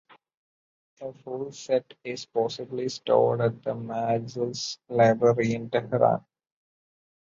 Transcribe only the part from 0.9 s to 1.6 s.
A full